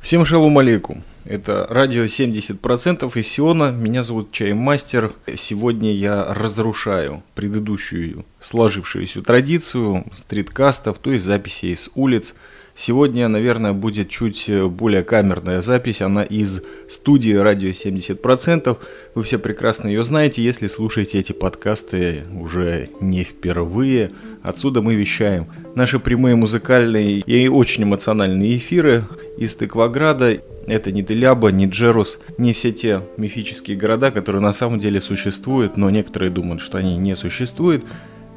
[0.00, 1.02] Всем шалом алейкум.
[1.26, 3.70] Это радио 70% из Сиона.
[3.70, 5.12] Меня зовут Чаймастер.
[5.36, 12.34] Сегодня я разрушаю предыдущую сложившуюся традицию стриткастов, то есть записей с улиц–
[12.82, 16.00] Сегодня, наверное, будет чуть э, более камерная запись.
[16.00, 18.78] Она из студии радио 70%.
[19.14, 24.12] Вы все прекрасно ее знаете, если слушаете эти подкасты уже не впервые.
[24.42, 29.04] Отсюда мы вещаем наши прямые музыкальные и очень эмоциональные эфиры
[29.36, 30.38] из Тыкваграда.
[30.66, 35.76] Это не Деляба, не Джерус, не все те мифические города, которые на самом деле существуют,
[35.76, 37.84] но некоторые думают, что они не существуют.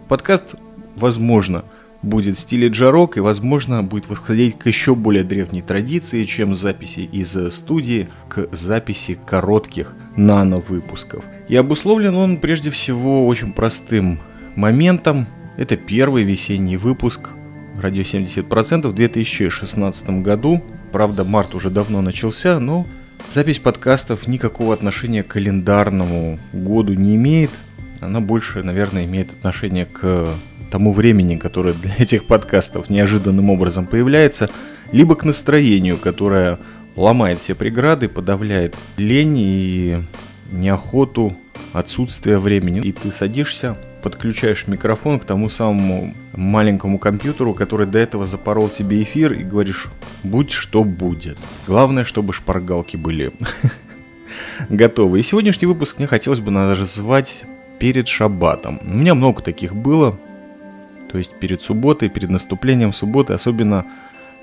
[0.10, 0.56] Подкаст,
[0.98, 1.64] возможно,
[2.04, 7.00] будет в стиле джарок и, возможно, будет восходить к еще более древней традиции, чем записи
[7.00, 11.24] из студии, к записи коротких нано-выпусков.
[11.48, 14.20] И обусловлен он прежде всего очень простым
[14.56, 15.28] моментом.
[15.58, 17.30] Это первый весенний выпуск
[17.78, 20.64] «Радио 70%» в 2016 году.
[20.92, 22.86] Правда, март уже давно начался, но
[23.30, 27.52] запись подкастов никакого отношения к календарному году не имеет.
[28.00, 30.36] Она больше, наверное, имеет отношение к
[30.74, 34.50] тому времени, которое для этих подкастов неожиданным образом появляется,
[34.92, 36.58] либо к настроению, которое
[36.96, 39.98] ломает все преграды, подавляет лень и
[40.52, 41.38] неохоту,
[41.74, 42.82] отсутствие времени.
[42.82, 49.04] И ты садишься, подключаешь микрофон к тому самому маленькому компьютеру, который до этого запорол тебе
[49.04, 49.90] эфир, и говоришь,
[50.24, 51.38] будь что будет.
[51.68, 53.32] Главное, чтобы шпаргалки были
[54.70, 55.20] готовы.
[55.20, 57.44] И сегодняшний выпуск мне хотелось бы назвать
[57.78, 58.80] перед шаббатом.
[58.82, 60.18] У меня много таких было,
[61.14, 63.86] то есть перед субботой, перед наступлением субботы, особенно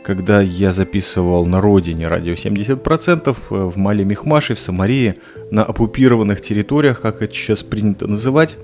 [0.04, 5.16] когда я записывал на родине радио 70% э, в Мале Мехмаше, в Самарии,
[5.50, 8.56] на оккупированных территориях, как это сейчас принято называть.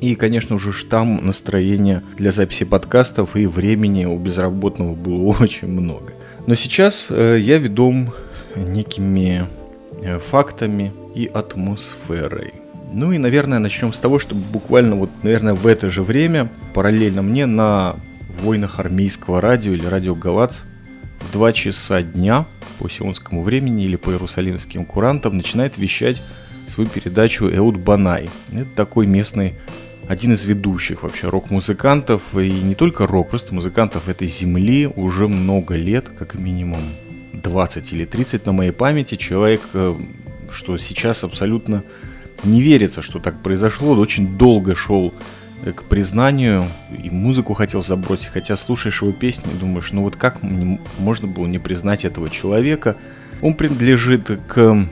[0.00, 6.14] И, конечно же, там настроения для записи подкастов и времени у безработного было очень много.
[6.48, 8.12] Но сейчас э, я ведом
[8.56, 9.46] некими
[10.02, 12.63] э, фактами и атмосферой.
[12.96, 17.22] Ну и, наверное, начнем с того, что буквально вот, наверное, в это же время, параллельно
[17.22, 17.96] мне на
[18.40, 20.60] войнах армейского радио или радио Галац
[21.18, 22.46] в 2 часа дня
[22.78, 26.22] по сионскому времени или по иерусалимским курантам начинает вещать
[26.68, 28.30] свою передачу Эуд Банай.
[28.52, 29.54] Это такой местный,
[30.06, 35.74] один из ведущих вообще рок-музыкантов, и не только рок, просто музыкантов этой земли уже много
[35.74, 36.94] лет, как минимум
[37.32, 39.16] 20 или 30 на моей памяти.
[39.16, 39.96] Человек, э,
[40.52, 41.82] что сейчас абсолютно
[42.44, 43.94] не верится, что так произошло.
[43.96, 45.14] Очень долго шел
[45.62, 50.16] э, к признанию и музыку хотел забросить, хотя слушаешь его песни и думаешь, ну вот
[50.16, 52.96] как можно было не признать этого человека?
[53.42, 54.88] Он принадлежит к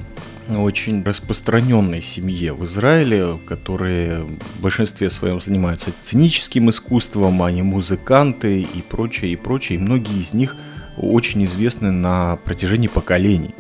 [0.49, 8.83] очень распространенной семье в Израиле, которые в большинстве своем занимаются сценическим искусством, они музыканты и
[8.83, 9.79] прочее, и прочее.
[9.79, 10.57] И многие из них
[10.97, 13.55] очень известны на протяжении поколений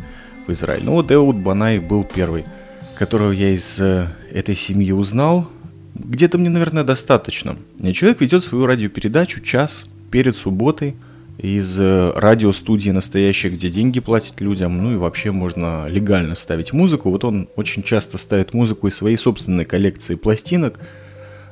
[0.46, 0.84] в Израиле.
[0.84, 2.44] Ну вот Эуд Банай был первый–
[2.94, 5.48] которого я из э, этой семьи узнал,
[5.94, 7.56] где-то мне, наверное, достаточно.
[7.92, 10.94] Человек ведет свою радиопередачу час перед субботой
[11.38, 17.10] из э, радиостудии настоящей, где деньги платят людям, ну и вообще можно легально ставить музыку.
[17.10, 20.78] Вот он очень часто ставит музыку из своей собственной коллекции пластинок,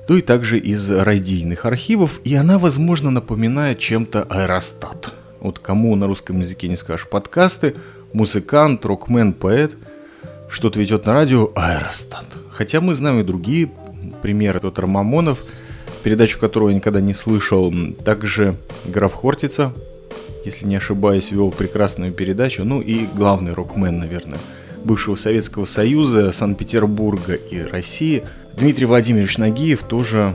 [0.08, 5.14] ну и также из радийных архивов, и она, возможно, напоминает чем-то аэростат.
[5.40, 7.74] Вот кому на русском языке не скажешь подкасты,
[8.12, 9.74] музыкант, рокмен, поэт–
[10.50, 12.26] что-то ведет на радио Аэростат.
[12.50, 13.70] Хотя мы знаем и другие
[14.22, 14.60] примеры.
[14.60, 15.38] Петр Мамонов,
[16.02, 17.72] передачу которого я никогда не слышал.
[18.04, 19.72] Также граф Хортица,
[20.44, 22.64] если не ошибаюсь, вел прекрасную передачу.
[22.64, 24.40] Ну и главный рокмен, наверное,
[24.84, 28.24] бывшего Советского Союза, Санкт-Петербурга и России.
[28.56, 30.34] Дмитрий Владимирович Нагиев тоже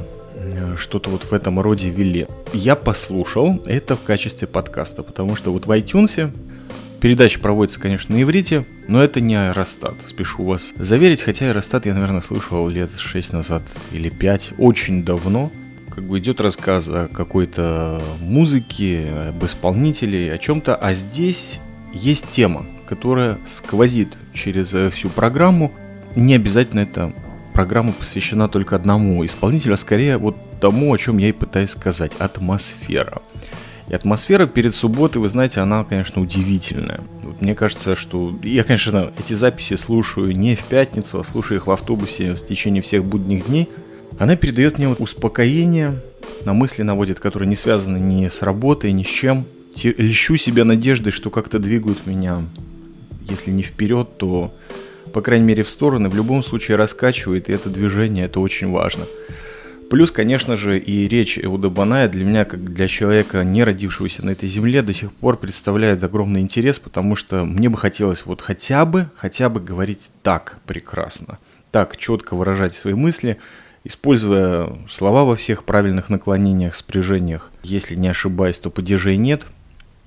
[0.77, 2.27] что-то вот в этом роде вели.
[2.53, 6.31] Я послушал это в качестве подкаста, потому что вот в iTunes
[7.01, 11.93] Передача проводится, конечно, на иврите, но это не аэростат, спешу вас заверить, хотя аэростат я,
[11.93, 15.51] наверное, слышал лет 6 назад или 5, очень давно.
[15.93, 21.59] Как бы идет рассказ о какой-то музыке, об исполнителе, о чем-то, а здесь
[21.93, 25.71] есть тема, которая сквозит через всю программу.
[26.15, 27.13] Не обязательно эта
[27.53, 32.15] программа посвящена только одному исполнителю, а скорее вот тому, о чем я и пытаюсь сказать,
[32.15, 33.21] атмосфера.
[33.87, 37.01] И атмосфера перед субботой, вы знаете, она, конечно, удивительная.
[37.21, 38.37] Вот мне кажется, что...
[38.41, 42.81] Я, конечно, эти записи слушаю не в пятницу, а слушаю их в автобусе в течение
[42.81, 43.69] всех будних дней.
[44.17, 46.01] Она передает мне вот успокоение,
[46.45, 49.45] на мысли наводит, которые не связаны ни с работой, ни с чем.
[49.83, 52.43] Лещу себя надеждой, что как-то двигают меня,
[53.29, 54.53] если не вперед, то,
[55.13, 56.09] по крайней мере, в стороны.
[56.09, 59.05] В любом случае раскачивает, и это движение, это очень важно.
[59.89, 64.31] Плюс, конечно же, и речь Эуда Баная для меня, как для человека, не родившегося на
[64.31, 68.83] этой земле, до сих пор представляет огромный интерес, потому что мне бы хотелось вот хотя
[68.85, 71.37] бы, хотя бы говорить так прекрасно,
[71.69, 73.37] так четко выражать свои мысли,
[73.83, 77.51] используя слова во всех правильных наклонениях, спряжениях.
[77.61, 79.45] Если не ошибаюсь, то падежей нет.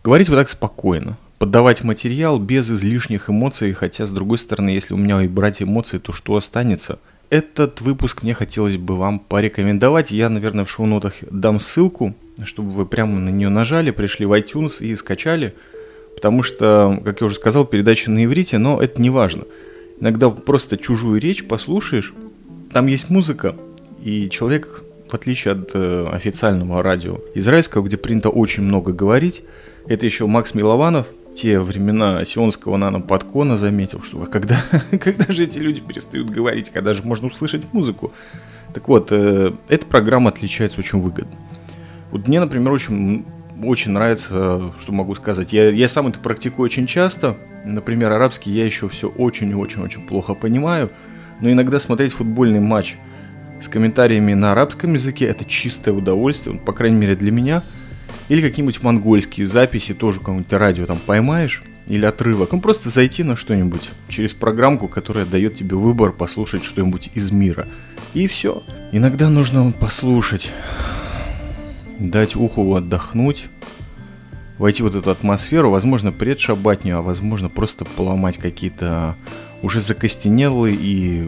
[0.03, 4.97] Говорить вот так спокойно, подавать материал без излишних эмоций, хотя, с другой стороны, если у
[4.97, 6.99] меня и брать эмоции, то что останется?
[7.31, 10.11] Этот выпуск мне хотелось бы вам порекомендовать.
[10.11, 14.83] Я, наверное, в шоу-нотах дам ссылку, чтобы вы прямо на нее нажали, пришли в iTunes
[14.83, 15.55] и скачали.
[16.15, 19.45] Потому что, как я уже сказал, передача на иврите, но это не важно.
[20.01, 22.15] Иногда просто чужую речь послушаешь,
[22.73, 23.57] там есть музыка,
[24.03, 29.43] и человек, в отличие от э, официального радио израильского, где принято очень много говорить,
[29.87, 31.09] это еще Макс Милованов,
[31.39, 34.61] те времена сионского нано-подкона заметил, что когда,
[35.01, 38.13] когда же эти люди перестают говорить, когда же можно услышать музыку.
[38.75, 41.37] Так вот, э, эта программа отличается очень выгодно.
[42.11, 43.25] Вот мне, например, очень,
[43.63, 45.53] очень нравится, что могу сказать.
[45.53, 47.37] Я, я сам это практикую очень часто.
[47.65, 50.91] Например, арабский я еще все очень-очень-очень плохо понимаю.
[51.41, 52.97] Но иногда смотреть футбольный матч
[53.61, 57.63] с комментариями на арабском языке это чистое удовольствие, по крайней мере для меня–
[58.29, 62.53] или какие-нибудь монгольские записи, тоже какое-нибудь радио там поймаешь, или отрывок.
[62.53, 67.67] Ну, просто зайти на что-нибудь через программку, которая дает тебе выбор послушать что-нибудь из мира.
[68.15, 68.63] И все.
[68.93, 70.53] Иногда нужно послушать,
[71.99, 73.47] дать уху отдохнуть,
[74.59, 79.17] войти в вот эту атмосферу, возможно, предшабатню, а возможно, просто поломать какие-то
[79.63, 81.27] уже закостенелые и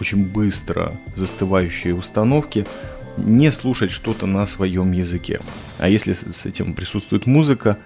[0.00, 2.66] очень быстро застывающие установки–
[3.16, 5.40] не слушать что-то на своем языке.
[5.78, 7.78] А если с этим присутствует музыка,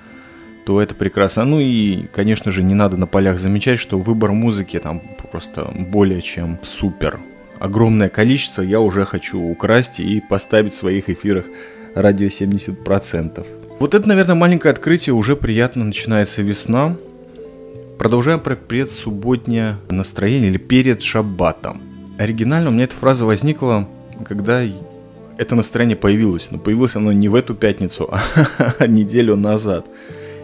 [0.67, 1.44] то это прекрасно.
[1.44, 5.00] Ну и, конечно же, не надо на полях замечать, что выбор музыки там
[5.31, 7.20] просто более чем супер.
[7.58, 11.46] Огромное количество я уже хочу украсть и поставить в своих эфирах
[11.94, 13.46] радио 70%.
[13.78, 16.96] Вот это, наверное, маленькое открытие, уже приятно начинается весна.
[17.99, 21.81] Продолжаем про предсубботнее настроение или перед шаббатом.
[22.19, 23.88] Оригинально у меня эта фраза возникла,
[24.25, 24.62] когда
[25.38, 26.48] это настроение появилось.
[26.50, 28.10] Но появилось оно не в эту пятницу,
[28.78, 29.86] а неделю назад.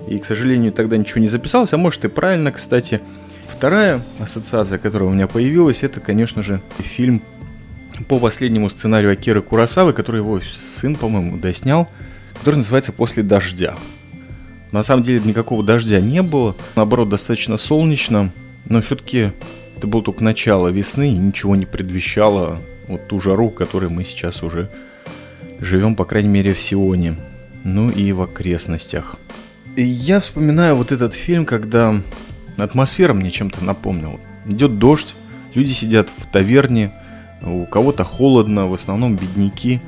[0.09, 1.73] И, к сожалению, тогда ничего не записалось.
[1.73, 3.01] А может и правильно, кстати.
[3.49, 7.23] Вторая ассоциация, которая у меня появилась, это, конечно же, фильм
[8.09, 11.89] по последнему сценарию Акиры Курасавы, который его сын, по-моему, доснял,
[12.39, 13.77] который называется «После дождя».
[14.71, 18.33] На самом деле никакого дождя не было, наоборот, достаточно солнечно,
[18.65, 19.33] но все-таки
[19.77, 22.59] это было только начало весны и ничего не предвещало
[22.93, 24.71] вот ту жару, в которой мы сейчас уже
[25.61, 27.17] живем, по крайней мере, в Сионе,
[27.65, 29.17] ну и в окрестностях.
[29.77, 32.01] И я вспоминаю вот этот фильм, когда
[32.57, 34.21] атмосфера мне чем-то напомнила.
[34.47, 35.15] Идет дождь,
[35.55, 36.93] люди сидят в таверне,
[37.43, 39.81] у кого-то холодно, в основном бедняки.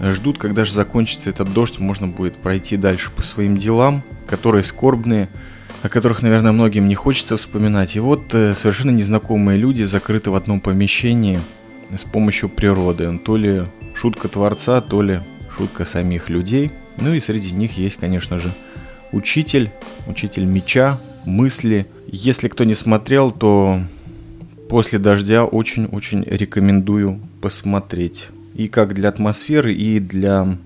[0.00, 5.28] Ждут, когда же закончится этот дождь, можно будет пройти дальше по своим делам, которые скорбные,
[5.82, 7.96] о которых, наверное, многим не хочется вспоминать.
[7.96, 11.40] И вот э, совершенно незнакомые люди закрыты в одном помещении–
[11.96, 13.18] с помощью природы.
[13.24, 13.64] То ли
[13.94, 15.20] шутка Творца, то ли
[15.56, 16.70] шутка самих людей.
[16.96, 18.54] Ну и среди них есть, конечно же,
[19.12, 19.70] учитель,
[20.06, 21.86] учитель меча, мысли.
[22.06, 23.80] Если кто не смотрел, то
[24.68, 28.28] после дождя очень-очень рекомендую посмотреть.
[28.54, 30.56] И как для атмосферы, и для...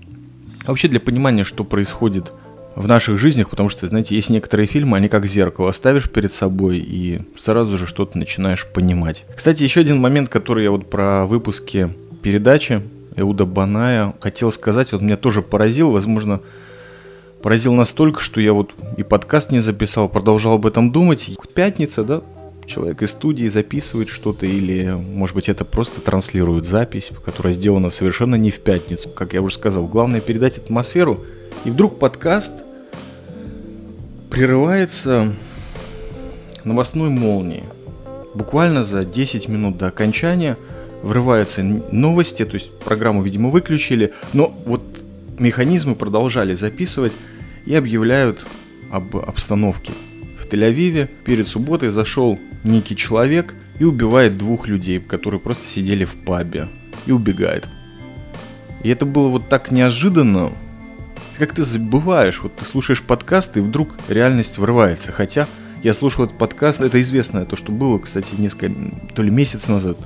[0.65, 2.31] Вообще для понимания, что происходит
[2.75, 6.79] в наших жизнях, потому что, знаете, есть некоторые фильмы, они как зеркало ставишь перед собой
[6.79, 9.25] и сразу же что-то начинаешь понимать.
[9.35, 12.81] Кстати, еще один момент, который я вот про выпуски передачи
[13.15, 16.41] Эуда Баная хотел сказать, вот меня тоже поразил, возможно,
[17.41, 21.29] поразил настолько, что я вот и подкаст не записал, продолжал об этом думать.
[21.53, 22.21] Пятница, да,
[22.65, 28.35] человек из студии записывает что-то или, может быть, это просто транслирует запись, которая сделана совершенно
[28.35, 29.09] не в пятницу.
[29.09, 31.23] Как я уже сказал, главное передать атмосферу–
[31.65, 32.53] и вдруг подкаст
[34.29, 35.33] прерывается
[36.63, 37.63] новостной молнией.
[38.33, 40.57] Буквально за 10 минут до окончания
[41.03, 44.81] врываются новости, то есть программу, видимо, выключили, но вот
[45.37, 47.13] механизмы продолжали записывать
[47.65, 48.45] и объявляют
[48.91, 49.93] об обстановке.
[50.37, 56.15] В Тель-Авиве перед субботой зашел некий человек и убивает двух людей, которые просто сидели в
[56.15, 56.69] пабе,
[57.05, 57.67] и убегает.
[58.83, 60.53] И это было вот так неожиданно,
[61.45, 65.11] как ты забываешь, вот ты слушаешь подкаст, и вдруг реальность врывается.
[65.11, 65.49] Хотя
[65.83, 68.73] я слушал этот подкаст, это известное, то, что было, кстати, несколько,
[69.13, 69.97] то ли месяц назад.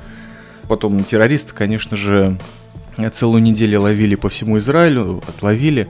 [0.68, 2.40] Потом террористы, конечно же,
[3.12, 5.88] целую неделю ловили по всему Израилю, отловили.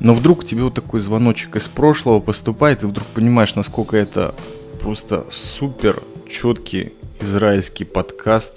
[0.00, 4.34] Но вдруг тебе вот такой звоночек из прошлого поступает, и вдруг понимаешь, насколько это
[4.80, 8.54] просто супер четкий израильский подкаст,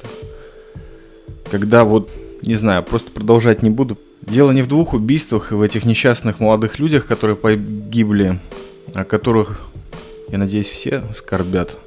[1.50, 2.10] когда вот
[2.42, 3.98] не знаю, просто продолжать не буду.
[4.22, 8.40] Дело не в двух убийствах и в этих несчастных молодых людях, которые погибли,
[8.94, 9.62] о которых,
[10.30, 11.78] я надеюсь, все скорбят.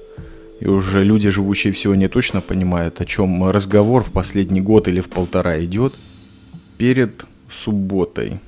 [0.60, 5.00] И уже люди, живущие в сегодня, точно понимают, о чем разговор в последний год или
[5.00, 5.94] в полтора идет.
[6.76, 8.40] Перед субботой,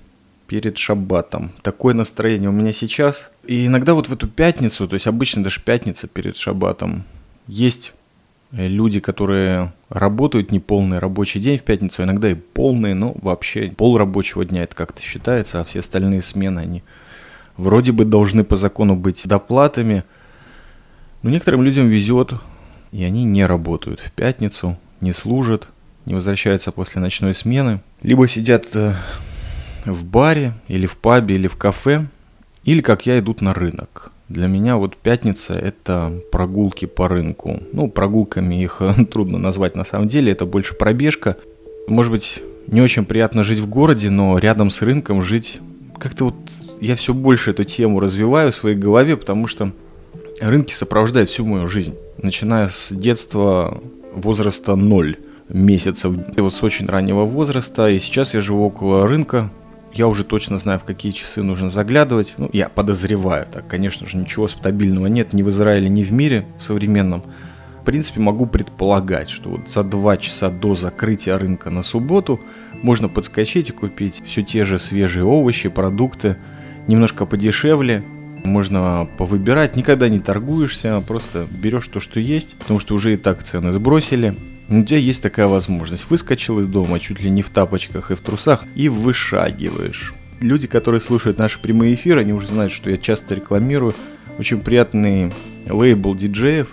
[0.46, 1.52] перед шаббатом.
[1.62, 3.30] Такое настроение у меня сейчас.
[3.46, 7.04] И иногда вот в эту пятницу, то есть обычно даже пятница перед шаббатом,
[7.46, 7.92] есть
[8.50, 13.98] люди, которые работают не полный рабочий день в пятницу, иногда и полный, но вообще пол
[13.98, 16.82] рабочего дня это как-то считается, а все остальные смены, они
[17.56, 20.04] вроде бы должны по закону быть доплатами.
[21.22, 22.32] Но некоторым людям везет,
[22.92, 25.68] и они не работают в пятницу, не служат,
[26.04, 28.94] не возвращаются после ночной смены, либо сидят э,
[29.84, 32.06] в баре, или в пабе, или в кафе,
[32.64, 34.12] или, как я, идут на рынок.
[34.28, 37.62] Для меня вот пятница– это прогулки по рынку.
[37.72, 41.36] Ну, прогулками их трудно назвать на самом деле, это больше пробежка.
[41.86, 45.60] Может быть, не очень приятно жить в городе, но рядом с рынком жить
[45.98, 46.34] как-то вот
[46.80, 49.72] я все больше эту тему развиваю в своей голове, потому что
[50.40, 51.94] рынки сопровождают всю мою жизнь.
[52.18, 53.80] Начиная с детства
[54.12, 55.16] возраста 0
[55.48, 59.50] месяцев, вот с очень раннего возраста, и сейчас я живу около рынка,
[59.96, 62.34] я уже точно знаю, в какие часы нужно заглядывать.
[62.36, 66.46] Ну, я подозреваю, так, конечно же, ничего стабильного нет ни в Израиле, ни в мире
[66.58, 67.22] в современном.
[67.80, 72.40] В принципе, могу предполагать, что вот за два часа до закрытия рынка на субботу
[72.82, 76.36] можно подскочить и купить все те же свежие овощи, продукты,
[76.88, 78.04] немножко подешевле,
[78.44, 83.42] можно повыбирать, никогда не торгуешься, просто берешь то, что есть, потому что уже и так
[83.42, 84.36] цены сбросили,
[84.68, 86.10] у тебя есть такая возможность.
[86.10, 90.12] Выскочил из дома чуть ли не в тапочках и в трусах и вышагиваешь.
[90.40, 93.94] Люди, которые слушают наши прямые эфиры, они уже знают, что я часто рекламирую
[94.38, 95.32] очень приятный
[95.68, 96.68] лейбл диджеев,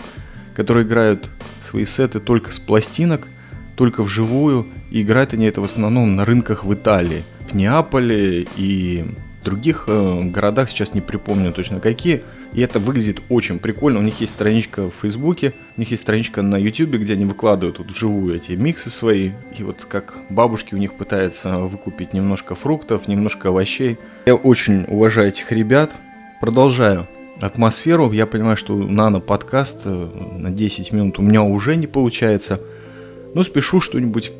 [0.55, 1.29] которые играют
[1.61, 3.27] свои сеты только с пластинок,
[3.75, 9.05] только вживую, и играют они это в основном на рынках в Италии, в Неаполе и
[9.43, 12.23] других э, городах, сейчас не припомню точно какие.
[12.53, 13.99] И это выглядит очень прикольно.
[13.99, 17.79] У них есть страничка в Фейсбуке, у них есть страничка на Ютубе, где они выкладывают
[17.79, 19.31] вот вживую эти миксы свои.
[19.57, 23.97] И вот как бабушки у них пытаются выкупить немножко фруктов, немножко овощей.
[24.25, 25.91] Я очень уважаю этих ребят.
[26.41, 27.07] Продолжаю
[27.39, 28.11] атмосферу.
[28.11, 30.07] Я понимаю, что нано-подкаст э,
[30.37, 32.61] на 10 минут у меня уже не получается.
[33.33, 34.31] Но спешу что-нибудь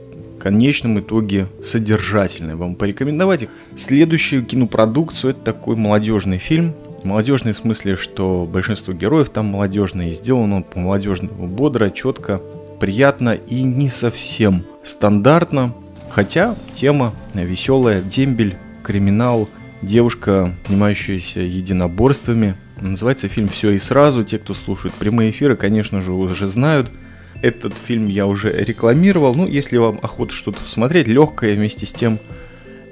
[0.43, 3.47] конечном итоге содержательное вам порекомендовать.
[3.77, 6.73] Следующую кинопродукцию это такой молодежный фильм.
[7.03, 12.41] Молодежный в смысле, что большинство героев там молодежные, сделано по-молодежному бодро, четко,
[12.79, 15.73] приятно и не совсем стандартно.
[16.09, 19.49] Хотя тема веселая, дембель, криминал,
[19.81, 22.55] девушка, занимающаяся единоборствами.
[22.79, 24.23] Называется фильм «Все и сразу».
[24.23, 26.89] Те, кто слушает прямые эфиры, конечно же, уже знают–
[27.43, 29.35] этот фильм я уже рекламировал.
[29.35, 32.19] Ну, если вам охота что-то посмотреть, легкое, вместе с тем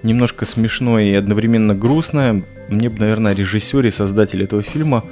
[0.03, 5.03] немножко смешное и одновременно грустное, мне бы, наверное, режиссере, создателе этого фильма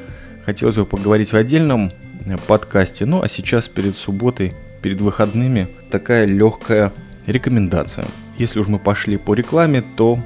[0.46, 1.92] хотелось бы поговорить в отдельном
[2.26, 3.06] э, подкасте.
[3.06, 6.92] Ну, а сейчас перед субботой, перед выходными, такая легкая
[7.28, 8.08] рекомендация.
[8.38, 10.20] Если уж мы пошли по рекламе, то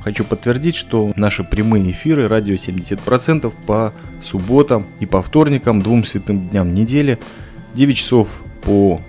[0.00, 6.48] хочу подтвердить, что наши прямые эфиры радио 70% по субботам и по вторникам, двум святым
[6.48, 7.18] дням недели,
[7.74, 9.00] 9 часов по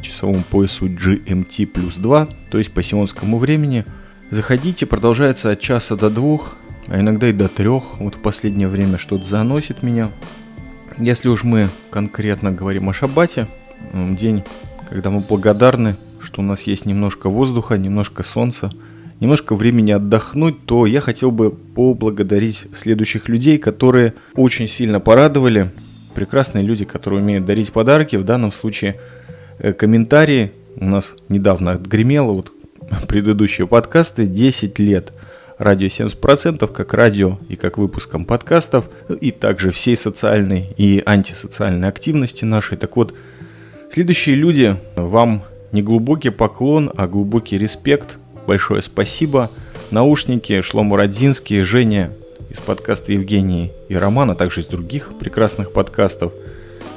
[0.00, 3.84] часовому поясу GMT плюс 2, то есть по сионскому времени.
[4.30, 6.54] Заходите, продолжается от часа до двух,
[6.86, 7.98] а иногда и до трех.
[7.98, 10.12] Вот в последнее время что-то заносит меня.
[10.98, 13.48] Если уж мы конкретно говорим о шаббате,
[13.92, 14.44] день,
[14.88, 18.70] когда мы благодарны, что у нас есть немножко воздуха, немножко солнца,
[19.18, 25.72] немножко времени отдохнуть, то я хотел бы поблагодарить следующих людей, которые очень сильно порадовали
[26.14, 28.14] прекрасные люди, которые умеют дарить подарки.
[28.14, 29.00] В данном случае
[29.58, 32.52] э, комментарии у нас недавно отгремело, вот
[33.08, 35.12] предыдущие подкасты, 10 лет
[35.60, 38.88] радио 70%, как радио и как выпуском подкастов,
[39.20, 42.78] и также всей социальной и антисоциальной активности нашей.
[42.78, 43.14] Так вот,
[43.92, 45.42] следующие люди, вам
[45.72, 48.16] не глубокий поклон, а глубокий респект.
[48.46, 49.50] Большое спасибо.
[49.90, 52.12] Наушники, Шлому Родзинский, Женя
[52.48, 56.32] из подкаста Евгении и Романа, а также из других прекрасных подкастов.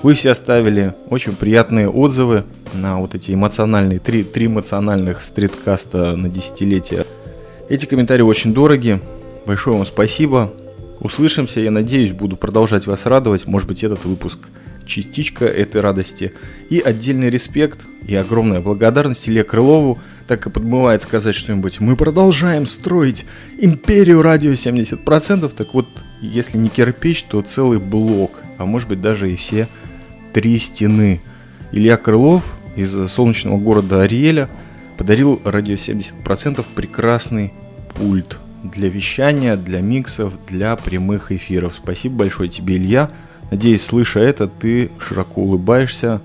[0.04, 2.44] Вы все оставили очень приятные отзывы
[2.74, 7.08] на вот эти эмоциональные, три, три эмоциональных стриткаста на десятилетие.
[7.70, 9.00] Эти комментарии очень дороги.
[9.46, 10.52] Большое вам спасибо.
[11.00, 13.48] Услышимся, я надеюсь, буду продолжать вас радовать.
[13.48, 14.50] Может быть, этот выпуск
[14.86, 16.34] частичка этой радости.
[16.70, 21.80] И отдельный респект и огромная благодарность Илье Крылову– так и подмывает сказать что-нибудь.
[21.80, 23.26] Мы продолжаем строить
[23.60, 25.52] империю радио 70%.
[25.56, 25.88] Так вот,
[26.22, 29.68] если не кирпич, то целый блок, а может быть даже и все
[30.34, 31.22] три стены.
[31.72, 32.44] Илья Крылов
[32.76, 34.50] из солнечного города Ариэля
[34.98, 37.54] подарил радио 70% прекрасный
[37.96, 41.76] пульт для вещания, для миксов, для прямых эфиров.
[41.76, 43.12] Спасибо большое тебе, Илья.
[43.52, 46.22] Надеюсь, слыша это, ты широко улыбаешься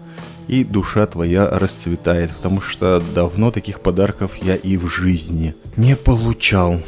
[0.47, 6.81] и душа твоя расцветает, потому что давно таких подарков я и в жизни не получал.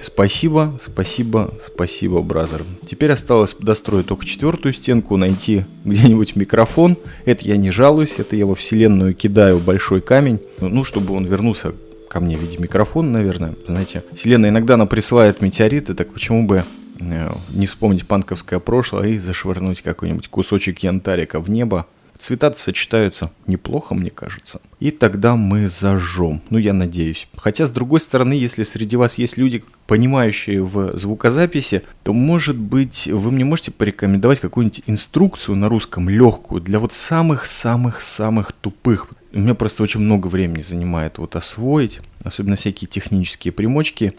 [0.00, 2.64] Спасибо, спасибо, спасибо, бразер.
[2.84, 6.96] Теперь осталось достроить только четвертую стенку, найти где-нибудь микрофон.
[7.24, 11.72] Это я не жалуюсь, это я во вселенную кидаю большой камень, ну, чтобы он вернулся
[12.08, 13.54] ко мне в виде микрофона, наверное.
[13.66, 16.64] Знаете, вселенная иногда она присылает метеориты, так почему бы
[17.00, 21.86] э, не вспомнить панковское прошлое и зашвырнуть какой-нибудь кусочек янтарика в небо,
[22.18, 24.60] Цвета сочетаются неплохо, мне кажется.
[24.80, 26.42] И тогда мы зажжем.
[26.50, 27.28] Ну, я надеюсь.
[27.36, 33.06] Хотя, с другой стороны, если среди вас есть люди, понимающие в звукозаписи, то, может быть,
[33.06, 39.08] вы мне можете порекомендовать какую-нибудь инструкцию на русском легкую для вот самых-самых-самых тупых.
[39.32, 44.14] У меня просто очень много времени занимает вот освоить, особенно всякие технические примочки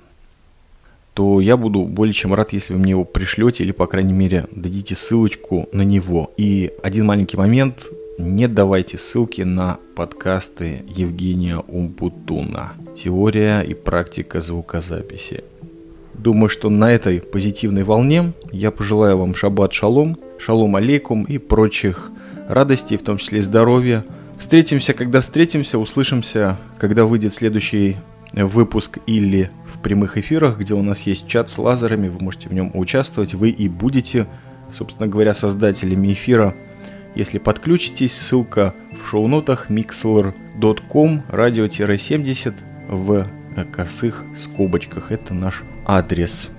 [1.13, 4.47] то я буду более чем рад, если вы мне его пришлете или, по крайней мере,
[4.51, 6.31] дадите ссылочку на него.
[6.37, 7.87] И один маленький момент,
[8.17, 15.43] не давайте ссылки на подкасты Евгения Умпутуна «Теория и практика звукозаписи».
[16.13, 22.11] Думаю, что на этой позитивной волне я пожелаю вам шаббат шалом, шалом алейкум и прочих
[22.49, 24.03] радостей, в том числе здоровья.
[24.37, 27.95] Встретимся, когда встретимся, услышимся, когда выйдет следующий
[28.33, 32.53] выпуск или в прямых эфирах, где у нас есть чат с лазерами, вы можете в
[32.53, 34.27] нем участвовать, вы и будете,
[34.71, 36.53] собственно говоря, создателями эфира.
[37.15, 42.53] Если подключитесь, ссылка в шоу-нотах mixler.com радио-70
[42.89, 43.27] в
[43.71, 45.11] косых скобочках.
[45.11, 46.51] Это наш адрес.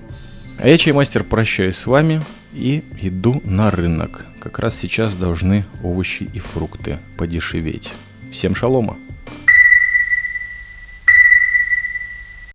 [0.57, 4.25] А я, Чаймастер, прощаюсь с вами и иду на рынок.
[4.39, 7.93] Как раз сейчас должны овощи и фрукты подешеветь.
[8.31, 8.97] Всем шалома!